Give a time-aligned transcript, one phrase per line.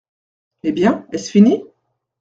[0.63, 1.63] Eh bien, est-ce fini?